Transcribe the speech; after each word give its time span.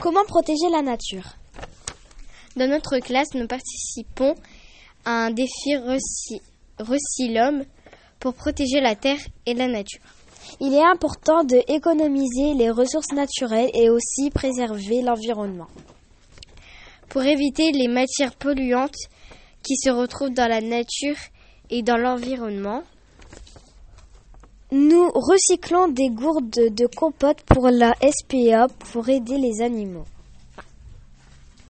Comment 0.00 0.24
protéger 0.24 0.70
la 0.72 0.80
nature 0.80 1.34
Dans 2.56 2.66
notre 2.70 3.00
classe, 3.00 3.34
nous 3.34 3.46
participons 3.46 4.34
à 5.04 5.26
un 5.26 5.30
défi 5.30 5.76
Recyl 6.78 7.66
pour 8.18 8.32
protéger 8.32 8.80
la 8.80 8.94
terre 8.94 9.20
et 9.44 9.52
la 9.52 9.68
nature. 9.68 10.00
Il 10.58 10.72
est 10.72 10.82
important 10.82 11.44
de 11.44 11.62
économiser 11.68 12.54
les 12.54 12.70
ressources 12.70 13.12
naturelles 13.12 13.70
et 13.74 13.90
aussi 13.90 14.30
préserver 14.30 15.02
l'environnement. 15.02 15.68
Pour 17.10 17.22
éviter 17.22 17.70
les 17.70 17.88
matières 17.88 18.34
polluantes 18.36 18.96
qui 19.62 19.76
se 19.76 19.90
retrouvent 19.90 20.32
dans 20.32 20.48
la 20.48 20.62
nature 20.62 21.18
et 21.68 21.82
dans 21.82 21.98
l'environnement, 21.98 22.84
recyclons 25.20 25.88
des 25.88 26.08
gourdes 26.08 26.50
de 26.50 26.86
compote 26.86 27.42
pour 27.42 27.68
la 27.68 27.94
SPA 28.02 28.68
pour 28.92 29.08
aider 29.08 29.38
les 29.38 29.62
animaux. 29.62 30.06